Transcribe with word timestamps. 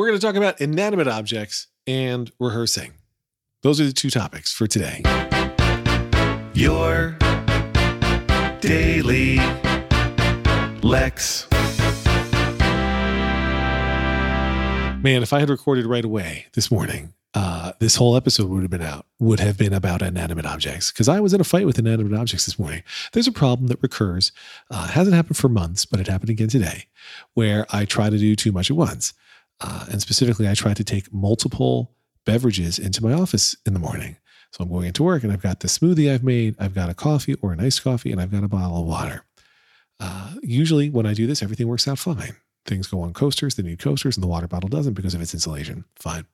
We're 0.00 0.06
going 0.06 0.18
to 0.18 0.26
talk 0.26 0.36
about 0.36 0.62
inanimate 0.62 1.08
objects 1.08 1.66
and 1.86 2.32
rehearsing. 2.40 2.92
Those 3.62 3.82
are 3.82 3.84
the 3.84 3.92
two 3.92 4.08
topics 4.08 4.50
for 4.50 4.66
today. 4.66 5.02
Your 6.54 7.18
daily 8.62 9.36
Lex. 10.80 11.46
Man, 15.02 15.22
if 15.22 15.34
I 15.34 15.40
had 15.40 15.50
recorded 15.50 15.84
right 15.84 16.06
away 16.06 16.46
this 16.54 16.70
morning, 16.70 17.12
uh, 17.34 17.72
this 17.78 17.96
whole 17.96 18.16
episode 18.16 18.48
would 18.48 18.62
have 18.62 18.70
been 18.70 18.80
out, 18.80 19.04
would 19.18 19.40
have 19.40 19.58
been 19.58 19.74
about 19.74 20.00
inanimate 20.00 20.46
objects 20.46 20.90
because 20.90 21.10
I 21.10 21.20
was 21.20 21.34
in 21.34 21.42
a 21.42 21.44
fight 21.44 21.66
with 21.66 21.78
inanimate 21.78 22.18
objects 22.18 22.46
this 22.46 22.58
morning. 22.58 22.82
There's 23.12 23.28
a 23.28 23.32
problem 23.32 23.66
that 23.66 23.82
recurs. 23.82 24.32
Uh, 24.70 24.86
hasn't 24.86 25.14
happened 25.14 25.36
for 25.36 25.50
months, 25.50 25.84
but 25.84 26.00
it 26.00 26.08
happened 26.08 26.30
again 26.30 26.48
today 26.48 26.86
where 27.34 27.66
I 27.68 27.84
try 27.84 28.08
to 28.08 28.16
do 28.16 28.34
too 28.34 28.50
much 28.50 28.70
at 28.70 28.78
once. 28.78 29.12
Uh, 29.60 29.86
and 29.90 30.00
specifically, 30.00 30.48
I 30.48 30.54
try 30.54 30.74
to 30.74 30.84
take 30.84 31.12
multiple 31.12 31.92
beverages 32.24 32.78
into 32.78 33.02
my 33.02 33.12
office 33.12 33.56
in 33.66 33.74
the 33.74 33.80
morning. 33.80 34.16
So 34.52 34.64
I'm 34.64 34.70
going 34.70 34.86
into 34.86 35.02
work 35.02 35.22
and 35.22 35.32
I've 35.32 35.42
got 35.42 35.60
the 35.60 35.68
smoothie 35.68 36.12
I've 36.12 36.24
made, 36.24 36.56
I've 36.58 36.74
got 36.74 36.90
a 36.90 36.94
coffee 36.94 37.34
or 37.34 37.52
an 37.52 37.60
iced 37.60 37.84
coffee, 37.84 38.10
and 38.10 38.20
I've 38.20 38.32
got 38.32 38.42
a 38.42 38.48
bottle 38.48 38.80
of 38.80 38.86
water. 38.86 39.24
Uh, 40.00 40.34
usually, 40.42 40.90
when 40.90 41.06
I 41.06 41.14
do 41.14 41.26
this, 41.26 41.42
everything 41.42 41.68
works 41.68 41.86
out 41.86 41.98
fine. 41.98 42.36
Things 42.66 42.88
go 42.88 43.02
on 43.02 43.12
coasters, 43.12 43.54
they 43.54 43.62
need 43.62 43.78
coasters, 43.78 44.16
and 44.16 44.24
the 44.24 44.28
water 44.28 44.48
bottle 44.48 44.68
doesn't 44.68 44.94
because 44.94 45.14
of 45.14 45.20
its 45.20 45.34
insulation. 45.34 45.84
Fine. 45.96 46.26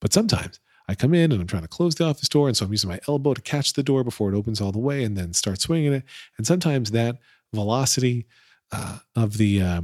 But 0.00 0.12
sometimes 0.12 0.60
I 0.88 0.94
come 0.94 1.14
in 1.14 1.32
and 1.32 1.40
I'm 1.40 1.46
trying 1.46 1.62
to 1.62 1.68
close 1.68 1.94
the 1.94 2.04
office 2.04 2.28
door. 2.28 2.48
And 2.48 2.56
so 2.56 2.66
I'm 2.66 2.72
using 2.72 2.90
my 2.90 3.00
elbow 3.08 3.34
to 3.34 3.40
catch 3.40 3.72
the 3.72 3.82
door 3.82 4.04
before 4.04 4.32
it 4.32 4.36
opens 4.36 4.60
all 4.60 4.72
the 4.72 4.78
way 4.78 5.02
and 5.02 5.16
then 5.16 5.32
start 5.32 5.60
swinging 5.60 5.94
it. 5.94 6.04
And 6.36 6.46
sometimes 6.46 6.90
that 6.90 7.18
velocity 7.54 8.26
uh, 8.72 8.98
of 9.16 9.38
the 9.38 9.62
uh, 9.62 9.80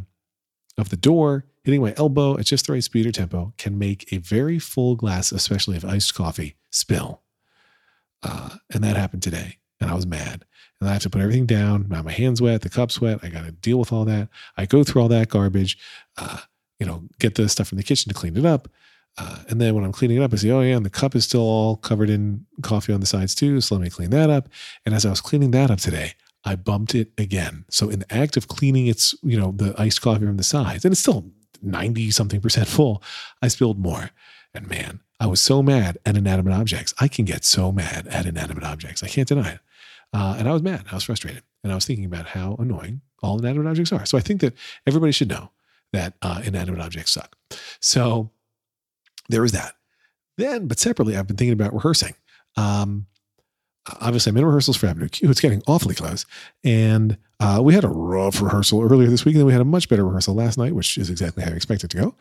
of 0.76 0.90
the 0.90 0.96
door 0.96 1.46
hitting 1.70 1.82
my 1.82 1.94
elbow 1.96 2.36
at 2.38 2.46
just 2.46 2.66
the 2.66 2.72
right 2.72 2.84
speed 2.84 3.06
or 3.06 3.12
tempo 3.12 3.52
can 3.56 3.78
make 3.78 4.12
a 4.12 4.18
very 4.18 4.58
full 4.58 4.96
glass, 4.96 5.32
especially 5.32 5.76
of 5.76 5.84
iced 5.84 6.14
coffee, 6.14 6.56
spill. 6.70 7.22
Uh, 8.22 8.56
and 8.72 8.82
that 8.84 8.96
happened 8.96 9.22
today. 9.22 9.58
And 9.80 9.90
I 9.90 9.94
was 9.94 10.06
mad. 10.06 10.44
And 10.80 10.88
I 10.88 10.92
have 10.92 11.02
to 11.02 11.10
put 11.10 11.20
everything 11.22 11.46
down. 11.46 11.86
Now 11.88 12.02
my 12.02 12.12
hands 12.12 12.42
wet, 12.42 12.62
the 12.62 12.68
cup's 12.68 13.00
wet. 13.00 13.20
I 13.22 13.28
got 13.28 13.44
to 13.44 13.52
deal 13.52 13.78
with 13.78 13.92
all 13.92 14.04
that. 14.06 14.28
I 14.56 14.66
go 14.66 14.84
through 14.84 15.02
all 15.02 15.08
that 15.08 15.28
garbage, 15.28 15.78
uh, 16.16 16.38
you 16.78 16.86
know, 16.86 17.04
get 17.18 17.34
the 17.34 17.48
stuff 17.48 17.68
from 17.68 17.78
the 17.78 17.84
kitchen 17.84 18.08
to 18.08 18.18
clean 18.18 18.36
it 18.36 18.44
up. 18.44 18.68
Uh, 19.18 19.38
and 19.48 19.60
then 19.60 19.74
when 19.74 19.84
I'm 19.84 19.92
cleaning 19.92 20.18
it 20.18 20.22
up, 20.22 20.32
I 20.32 20.36
say, 20.36 20.50
oh, 20.50 20.60
yeah, 20.60 20.76
and 20.76 20.86
the 20.86 20.90
cup 20.90 21.14
is 21.14 21.24
still 21.24 21.40
all 21.40 21.76
covered 21.76 22.10
in 22.10 22.46
coffee 22.62 22.92
on 22.92 23.00
the 23.00 23.06
sides 23.06 23.34
too. 23.34 23.60
So 23.60 23.74
let 23.74 23.82
me 23.82 23.90
clean 23.90 24.10
that 24.10 24.30
up. 24.30 24.48
And 24.86 24.94
as 24.94 25.04
I 25.04 25.10
was 25.10 25.20
cleaning 25.20 25.50
that 25.50 25.70
up 25.70 25.78
today, 25.78 26.12
I 26.44 26.56
bumped 26.56 26.94
it 26.94 27.12
again. 27.18 27.64
So 27.70 27.90
in 27.90 27.98
the 28.00 28.14
act 28.14 28.36
of 28.36 28.48
cleaning 28.48 28.86
its, 28.86 29.14
you 29.22 29.38
know, 29.38 29.52
the 29.52 29.74
iced 29.78 30.00
coffee 30.00 30.24
from 30.24 30.36
the 30.36 30.42
sides, 30.42 30.84
and 30.84 30.92
it's 30.92 31.00
still 31.00 31.30
90 31.62 32.10
something 32.10 32.40
percent 32.40 32.68
full, 32.68 33.02
I 33.42 33.48
spilled 33.48 33.78
more. 33.78 34.10
And 34.54 34.68
man, 34.68 35.00
I 35.18 35.26
was 35.26 35.40
so 35.40 35.62
mad 35.62 35.98
at 36.06 36.16
inanimate 36.16 36.54
objects. 36.54 36.94
I 36.98 37.08
can 37.08 37.24
get 37.24 37.44
so 37.44 37.70
mad 37.70 38.06
at 38.08 38.26
inanimate 38.26 38.64
objects. 38.64 39.02
I 39.02 39.08
can't 39.08 39.28
deny 39.28 39.52
it. 39.52 39.60
Uh, 40.12 40.36
and 40.38 40.48
I 40.48 40.52
was 40.52 40.62
mad. 40.62 40.86
I 40.90 40.94
was 40.94 41.04
frustrated. 41.04 41.42
And 41.62 41.72
I 41.72 41.74
was 41.74 41.84
thinking 41.84 42.06
about 42.06 42.26
how 42.26 42.56
annoying 42.58 43.02
all 43.22 43.38
inanimate 43.38 43.68
objects 43.68 43.92
are. 43.92 44.06
So 44.06 44.18
I 44.18 44.22
think 44.22 44.40
that 44.40 44.54
everybody 44.86 45.12
should 45.12 45.28
know 45.28 45.50
that 45.92 46.14
uh, 46.22 46.40
inanimate 46.44 46.80
objects 46.80 47.12
suck. 47.12 47.36
So 47.80 48.30
there 49.28 49.42
was 49.42 49.52
that. 49.52 49.74
Then, 50.36 50.66
but 50.66 50.78
separately, 50.78 51.16
I've 51.16 51.26
been 51.26 51.36
thinking 51.36 51.52
about 51.52 51.74
rehearsing. 51.74 52.14
Um, 52.56 53.06
obviously, 54.00 54.30
I'm 54.30 54.36
in 54.36 54.44
rehearsals 54.44 54.76
for 54.76 54.86
Avenue 54.86 55.08
Q. 55.08 55.30
It's 55.30 55.40
getting 55.40 55.62
awfully 55.66 55.94
close. 55.94 56.26
And 56.64 57.16
uh, 57.38 57.60
we 57.62 57.74
had 57.74 57.84
a 57.84 57.88
rough 57.88 58.40
rehearsal 58.40 58.82
earlier 58.82 59.08
this 59.08 59.24
week, 59.24 59.34
and 59.34 59.40
then 59.40 59.46
we 59.46 59.52
had 59.52 59.62
a 59.62 59.64
much 59.66 59.88
better 59.88 60.04
rehearsal 60.04 60.34
last 60.34 60.58
night, 60.58 60.74
which 60.74 60.98
is 60.98 61.10
exactly 61.10 61.42
how 61.42 61.50
I 61.50 61.54
expected 61.54 61.90
to 61.90 61.96
go. 61.96 62.14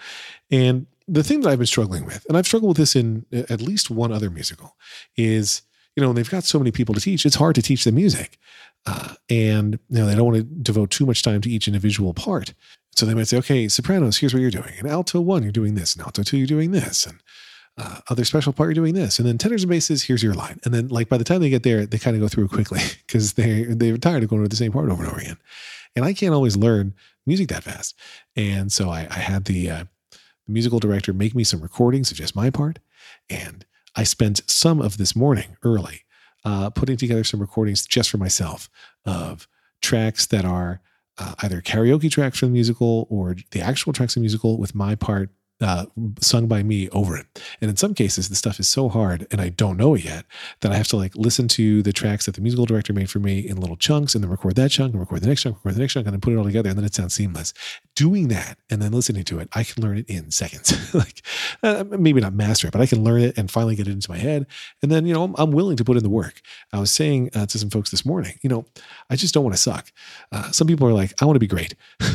And 0.49 0.87
the 1.07 1.23
thing 1.23 1.41
that 1.41 1.49
I've 1.49 1.59
been 1.59 1.67
struggling 1.67 2.05
with, 2.05 2.25
and 2.27 2.37
I've 2.37 2.45
struggled 2.45 2.69
with 2.69 2.77
this 2.77 2.95
in 2.95 3.25
at 3.31 3.61
least 3.61 3.89
one 3.89 4.11
other 4.11 4.29
musical, 4.29 4.75
is 5.17 5.63
you 5.95 6.05
know, 6.05 6.13
they've 6.13 6.29
got 6.29 6.45
so 6.45 6.59
many 6.59 6.71
people 6.71 6.95
to 6.95 7.01
teach, 7.01 7.25
it's 7.25 7.35
hard 7.35 7.55
to 7.55 7.61
teach 7.61 7.83
the 7.83 7.91
music. 7.91 8.37
Uh, 8.85 9.15
and 9.29 9.79
you 9.89 9.99
know, 9.99 10.05
they 10.05 10.15
don't 10.15 10.31
want 10.31 10.37
to 10.37 10.43
devote 10.43 10.89
too 10.91 11.05
much 11.05 11.23
time 11.23 11.41
to 11.41 11.49
each 11.49 11.67
individual 11.67 12.13
part. 12.13 12.53
So 12.95 13.05
they 13.05 13.13
might 13.13 13.27
say, 13.27 13.37
okay, 13.37 13.67
sopranos, 13.67 14.17
here's 14.17 14.33
what 14.33 14.41
you're 14.41 14.51
doing. 14.51 14.73
And 14.77 14.87
alto 14.87 15.19
one, 15.19 15.43
you're 15.43 15.51
doing 15.51 15.75
this. 15.75 15.95
And 15.95 16.03
alto 16.03 16.23
two, 16.23 16.37
you're 16.37 16.47
doing 16.47 16.71
this. 16.71 17.05
And 17.05 17.19
uh, 17.79 18.01
other 18.09 18.25
special 18.25 18.51
part, 18.51 18.67
you're 18.67 18.73
doing 18.73 18.93
this. 18.93 19.19
And 19.19 19.27
then 19.27 19.37
tenors 19.37 19.63
and 19.63 19.69
basses, 19.69 20.03
here's 20.03 20.21
your 20.21 20.33
line. 20.33 20.59
And 20.65 20.73
then 20.73 20.89
like 20.89 21.07
by 21.07 21.17
the 21.17 21.23
time 21.23 21.39
they 21.39 21.49
get 21.49 21.63
there, 21.63 21.85
they 21.85 21.97
kind 21.97 22.15
of 22.15 22.21
go 22.21 22.27
through 22.27 22.49
quickly 22.49 22.81
because 23.07 23.33
they 23.33 23.63
they're 23.63 23.97
tired 23.97 24.23
of 24.23 24.29
going 24.29 24.41
over 24.41 24.49
the 24.49 24.55
same 24.57 24.73
part 24.73 24.89
over 24.89 25.03
and 25.03 25.11
over 25.11 25.21
again. 25.21 25.37
And 25.95 26.05
I 26.05 26.13
can't 26.13 26.33
always 26.33 26.57
learn 26.57 26.93
music 27.25 27.47
that 27.47 27.63
fast. 27.63 27.95
And 28.35 28.71
so 28.71 28.89
I, 28.89 29.07
I 29.09 29.19
had 29.19 29.45
the, 29.45 29.71
uh, 29.71 29.83
the 30.11 30.51
musical 30.51 30.79
director 30.79 31.13
make 31.13 31.33
me 31.33 31.43
some 31.43 31.61
recordings 31.61 32.11
of 32.11 32.17
just 32.17 32.35
my 32.35 32.49
part. 32.49 32.79
And 33.29 33.65
I 33.95 34.03
spent 34.03 34.41
some 34.45 34.81
of 34.81 34.97
this 34.97 35.15
morning 35.15 35.57
early 35.63 36.01
uh, 36.45 36.69
putting 36.69 36.97
together 36.97 37.23
some 37.23 37.39
recordings 37.39 37.85
just 37.85 38.09
for 38.09 38.17
myself 38.17 38.69
of 39.05 39.47
tracks 39.81 40.25
that 40.27 40.45
are 40.45 40.81
uh, 41.17 41.35
either 41.43 41.61
karaoke 41.61 42.11
tracks 42.11 42.39
from 42.39 42.49
the 42.49 42.53
musical 42.53 43.07
or 43.09 43.35
the 43.51 43.61
actual 43.61 43.93
tracks 43.93 44.13
of 44.15 44.21
the 44.21 44.21
musical 44.21 44.57
with 44.57 44.75
my 44.75 44.95
part 44.95 45.31
uh, 45.61 45.85
sung 46.21 46.47
by 46.47 46.63
me 46.63 46.89
over 46.89 47.17
it. 47.17 47.25
And 47.61 47.69
in 47.69 47.77
some 47.77 47.93
cases, 47.93 48.29
the 48.29 48.35
stuff 48.35 48.59
is 48.59 48.67
so 48.67 48.89
hard 48.89 49.27
and 49.31 49.41
I 49.41 49.49
don't 49.49 49.77
know 49.77 49.93
it 49.95 50.05
yet 50.05 50.25
that 50.61 50.71
I 50.71 50.75
have 50.75 50.87
to 50.89 50.97
like 50.97 51.15
listen 51.15 51.47
to 51.49 51.81
the 51.81 51.91
tracks 51.91 52.25
that 52.25 52.35
the 52.35 52.41
musical 52.41 52.65
director 52.65 52.93
made 52.93 53.09
for 53.09 53.19
me 53.19 53.39
in 53.39 53.59
little 53.59 53.75
chunks 53.75 54.15
and 54.15 54.23
then 54.23 54.31
record 54.31 54.55
that 54.55 54.71
chunk 54.71 54.93
and 54.93 54.99
record 54.99 55.21
the 55.21 55.27
next 55.27 55.41
chunk, 55.41 55.57
record 55.57 55.75
the 55.75 55.81
next 55.81 55.93
chunk, 55.93 56.07
and 56.07 56.13
then 56.13 56.21
put 56.21 56.33
it 56.33 56.37
all 56.37 56.45
together. 56.45 56.69
And 56.69 56.77
then 56.77 56.85
it 56.85 56.95
sounds 56.95 57.13
seamless. 57.13 57.53
Doing 57.95 58.29
that 58.29 58.57
and 58.69 58.81
then 58.81 58.91
listening 58.91 59.23
to 59.25 59.39
it, 59.39 59.49
I 59.53 59.63
can 59.63 59.83
learn 59.83 59.97
it 59.97 60.09
in 60.09 60.31
seconds. 60.31 60.93
like 60.93 61.25
uh, 61.63 61.83
maybe 61.89 62.21
not 62.21 62.33
master 62.33 62.67
it, 62.67 62.71
but 62.71 62.81
I 62.81 62.85
can 62.85 63.03
learn 63.03 63.21
it 63.21 63.37
and 63.37 63.51
finally 63.51 63.75
get 63.75 63.87
it 63.87 63.91
into 63.91 64.09
my 64.09 64.17
head. 64.17 64.47
And 64.81 64.91
then, 64.91 65.05
you 65.05 65.13
know, 65.13 65.23
I'm, 65.23 65.35
I'm 65.37 65.51
willing 65.51 65.77
to 65.77 65.83
put 65.83 65.97
in 65.97 66.03
the 66.03 66.09
work. 66.09 66.41
I 66.71 66.79
was 66.79 66.91
saying 66.91 67.31
uh, 67.35 67.45
to 67.47 67.57
some 67.57 67.69
folks 67.69 67.91
this 67.91 68.05
morning, 68.05 68.39
you 68.41 68.49
know, 68.49 68.65
I 69.09 69.15
just 69.15 69.33
don't 69.33 69.43
want 69.43 69.55
to 69.55 69.61
suck. 69.61 69.91
Uh, 70.31 70.51
some 70.51 70.67
people 70.67 70.87
are 70.87 70.93
like, 70.93 71.13
I 71.21 71.25
want 71.25 71.35
to 71.35 71.39
be 71.39 71.47
great. 71.47 71.75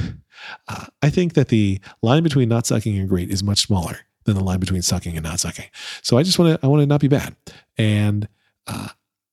Uh, 0.69 0.87
I 1.03 1.11
think 1.11 1.35
that 1.35 1.49
the 1.49 1.81
line 2.03 2.23
between 2.23 2.49
not 2.49 2.67
sucking 2.67 2.99
and 2.99 3.09
great 3.09 3.31
is 3.31 3.43
much 3.43 3.61
smaller 3.67 3.99
than 4.25 4.35
the 4.35 4.45
line 4.45 4.61
between 4.61 4.83
sucking 4.83 5.17
and 5.17 5.25
not 5.25 5.41
sucking. 5.41 5.67
So 6.03 6.19
I 6.19 6.23
just 6.23 6.39
want 6.39 6.61
to 6.61 6.67
I 6.67 6.69
want 6.69 6.81
to 6.81 6.87
not 6.87 7.01
be 7.01 7.09
bad. 7.09 7.37
And 7.77 8.29
uh, 8.67 8.89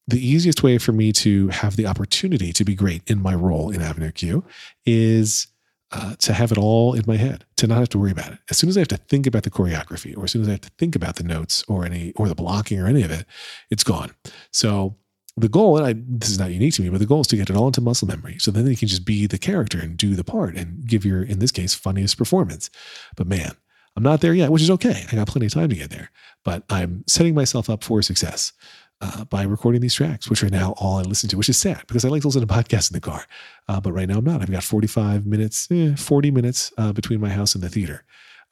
the 0.08 0.26
easiest 0.26 0.64
way 0.64 0.78
for 0.78 0.92
me 0.92 1.12
to 1.14 1.48
have 1.50 1.76
the 1.76 1.88
opportunity 1.88 2.52
to 2.54 2.66
be 2.66 2.76
great 2.76 3.02
in 3.10 3.22
my 3.22 3.34
role 3.34 3.70
in 3.72 3.82
Avenue 3.82 4.12
Q 4.12 4.44
is 4.86 5.48
uh, 5.94 6.16
to 6.20 6.34
have 6.34 6.52
it 6.52 6.58
all 6.58 6.94
in 6.94 7.04
my 7.06 7.18
head, 7.18 7.46
to 7.58 7.68
not 7.68 7.80
have 7.80 7.90
to 7.90 8.00
worry 8.00 8.12
about 8.12 8.32
it. 8.32 8.40
As 8.50 8.58
soon 8.58 8.70
as 8.70 8.78
I 8.78 8.82
have 8.82 8.88
to 8.90 8.98
think 8.98 9.28
about 9.28 9.44
the 9.44 9.52
choreography, 9.52 10.18
or 10.18 10.24
as 10.24 10.32
soon 10.32 10.42
as 10.42 10.48
I 10.48 10.52
have 10.52 10.62
to 10.62 10.72
think 10.78 10.96
about 10.96 11.18
the 11.18 11.24
notes, 11.24 11.64
or 11.68 11.86
any, 11.86 12.14
or 12.16 12.30
the 12.30 12.36
blocking, 12.36 12.80
or 12.80 12.88
any 12.88 13.04
of 13.04 13.12
it, 13.12 13.26
it's 13.70 13.84
gone. 13.84 14.12
So 14.52 14.96
the 15.38 15.50
goal, 15.50 15.78
and 15.78 15.86
I, 15.86 15.96
this 15.98 16.30
is 16.30 16.40
not 16.40 16.52
unique 16.52 16.74
to 16.76 16.82
me, 16.82 16.90
but 16.90 17.00
the 17.00 17.06
goal 17.06 17.22
is 17.22 17.28
to 17.28 17.38
get 17.38 17.50
it 17.50 17.56
all 17.56 17.68
into 17.68 17.82
muscle 17.82 18.08
memory. 18.08 18.38
So 18.40 18.52
then 18.52 18.68
you 18.68 18.76
can 18.76 18.88
just 18.88 19.06
be 19.06 19.28
the 19.28 19.38
character 19.38 19.80
and 19.80 19.98
do 19.98 20.16
the 20.16 20.24
part 20.24 20.56
and 20.56 20.86
give 20.86 21.06
your, 21.06 21.24
in 21.24 21.40
this 21.40 21.52
case, 21.52 21.74
funniest 21.74 22.18
performance. 22.18 22.70
But 23.16 23.28
man, 23.28 23.52
I'm 23.96 24.04
not 24.04 24.22
there 24.22 24.34
yet, 24.34 24.52
which 24.52 24.62
is 24.62 24.72
okay. 24.72 25.06
I 25.12 25.16
got 25.16 25.28
plenty 25.28 25.48
of 25.48 25.54
time 25.54 25.70
to 25.70 25.76
get 25.76 25.90
there. 25.90 26.12
But 26.44 26.64
I'm 26.70 27.04
setting 27.08 27.36
myself 27.36 27.70
up 27.70 27.84
for 27.84 28.02
success 28.02 28.54
uh, 29.02 29.26
by 29.26 29.44
recording 29.44 29.82
these 29.82 29.94
tracks, 29.94 30.30
which 30.30 30.44
are 30.44 30.50
now 30.50 30.74
all 30.78 31.00
I 31.00 31.02
listen 31.02 31.30
to, 31.30 31.38
which 31.38 31.50
is 31.50 31.58
sad 31.58 31.84
because 31.88 32.06
I 32.06 32.10
like 32.10 32.22
to 32.22 32.28
listen 32.28 32.46
to 32.46 32.54
podcasts 32.54 32.92
in 32.92 32.96
the 32.96 33.02
car. 33.02 33.26
Uh, 33.68 33.82
but 33.82 33.94
right 33.94 34.08
now 34.08 34.20
I'm 34.20 34.26
not. 34.26 34.42
I've 34.42 34.52
got 34.52 34.64
45 34.64 35.26
minutes, 35.26 35.68
eh, 35.72 35.96
40 35.96 36.32
minutes 36.32 36.72
uh, 36.78 36.94
between 36.94 37.20
my 37.20 37.30
house 37.30 37.56
and 37.56 37.64
the 37.64 37.70
theater. 37.70 38.04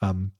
Um, 0.01 0.31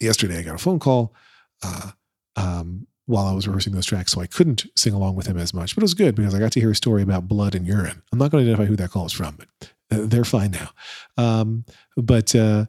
yesterday 0.00 0.38
I 0.38 0.42
got 0.42 0.54
a 0.54 0.58
phone 0.58 0.78
call. 0.78 1.14
Uh, 1.62 1.90
um, 2.36 2.86
while 3.06 3.26
I 3.26 3.32
was 3.32 3.46
rehearsing 3.46 3.74
those 3.74 3.86
tracks, 3.86 4.12
so 4.12 4.20
I 4.20 4.26
couldn't 4.26 4.66
sing 4.76 4.94
along 4.94 5.16
with 5.16 5.26
him 5.26 5.36
as 5.36 5.52
much. 5.52 5.74
But 5.74 5.82
it 5.82 5.84
was 5.84 5.94
good 5.94 6.14
because 6.14 6.34
I 6.34 6.38
got 6.38 6.52
to 6.52 6.60
hear 6.60 6.70
a 6.70 6.76
story 6.76 7.02
about 7.02 7.28
blood 7.28 7.54
and 7.54 7.66
urine. 7.66 8.02
I'm 8.12 8.18
not 8.18 8.30
going 8.30 8.44
to 8.44 8.50
identify 8.50 8.68
who 8.68 8.76
that 8.76 8.90
call 8.90 9.06
is 9.06 9.12
from, 9.12 9.36
but 9.36 9.72
uh, 9.90 10.06
they're 10.06 10.24
fine 10.24 10.52
now. 10.52 10.70
Um, 11.16 11.64
but 11.96 12.34
uh, 12.34 12.66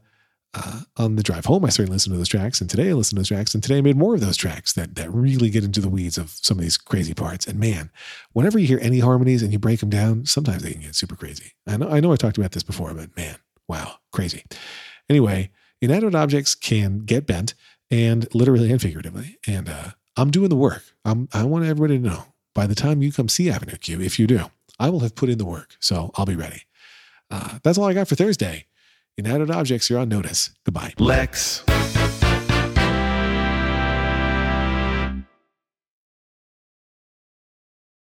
uh, 0.54 0.82
on 0.98 1.16
the 1.16 1.24
drive 1.24 1.46
home, 1.46 1.66
I 1.66 1.70
started 1.70 1.92
listening 1.92 2.16
to 2.16 2.18
those 2.18 2.28
tracks, 2.28 2.62
and 2.62 2.70
today 2.70 2.90
I 2.90 2.94
listened 2.94 3.18
to 3.18 3.20
those 3.22 3.28
tracks, 3.30 3.54
and 3.54 3.64
today 3.64 3.78
I 3.78 3.82
made 3.82 3.98
more 3.98 4.16
of 4.16 4.22
those 4.22 4.38
tracks 4.38 4.74
that 4.74 4.96
that 4.96 5.14
really 5.14 5.50
get 5.50 5.64
into 5.64 5.82
the 5.82 5.90
weeds 5.90 6.18
of 6.18 6.32
some 6.32 6.58
of 6.58 6.64
these 6.64 6.78
crazy 6.78 7.14
parts. 7.14 7.48
And 7.48 7.60
man, 7.60 7.90
whenever 8.34 8.60
you 8.60 8.68
hear 8.68 8.80
any 8.82 9.00
harmonies 9.00 9.42
and 9.42 9.52
you 9.52 9.60
break 9.60 9.80
them 9.80 9.90
down, 9.90 10.26
sometimes 10.26 10.64
they 10.64 10.72
can 10.72 10.82
get 10.82 10.96
super 10.96 11.16
crazy. 11.16 11.54
I 11.68 11.78
know 11.78 11.90
I 11.90 12.00
know 12.00 12.12
I 12.12 12.18
talked 12.18 12.38
about 12.38 12.52
this 12.52 12.64
before, 12.64 12.94
but 12.94 13.16
man, 13.16 13.38
wow, 13.68 13.96
crazy. 14.12 14.44
Anyway, 15.10 15.52
inanimate 15.82 16.16
objects 16.16 16.56
can 16.56 17.00
get 17.00 17.26
bent, 17.28 17.54
and 17.92 18.28
literally 18.34 18.72
and 18.72 18.82
figuratively, 18.82 19.38
and 19.48 19.70
uh, 19.70 19.92
I'm 20.18 20.32
doing 20.32 20.50
the 20.50 20.56
work. 20.56 20.84
I'm, 21.04 21.28
I 21.34 21.44
want 21.44 21.66
everybody 21.66 21.98
to 21.98 22.04
know 22.04 22.26
by 22.54 22.68
the 22.68 22.76
time 22.76 23.02
you 23.02 23.12
come 23.12 23.28
see 23.28 23.50
Avenue 23.50 23.78
Q, 23.78 24.02
if 24.02 24.18
you 24.18 24.28
do, 24.28 24.46
I 24.80 24.90
will 24.90 25.02
have 25.02 25.16
put 25.16 25.30
in 25.30 25.38
the 25.38 25.46
work. 25.46 25.76
So 25.80 26.12
I'll 26.16 26.26
be 26.26 26.36
ready. 26.36 26.64
Uh, 27.30 27.60
that's 27.64 27.78
all 27.78 27.86
I 27.86 27.94
got 27.94 28.08
for 28.08 28.16
Thursday. 28.16 28.66
Inanimate 29.18 29.56
objects, 29.56 29.90
you're 29.90 30.00
on 30.00 30.10
notice. 30.10 30.52
Goodbye. 30.64 30.94
Lex. 31.00 31.64